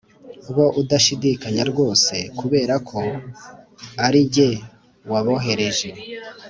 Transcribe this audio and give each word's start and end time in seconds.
bo 0.55 0.65
udashidikanya 0.81 1.63
rwose 1.71 2.15
kubera 2.39 2.73
ko 2.89 2.99
ari 4.05 4.21
jye 4.33 4.49
wabohereje 5.11 5.89